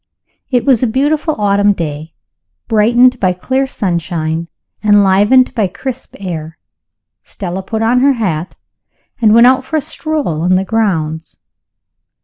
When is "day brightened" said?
1.73-3.19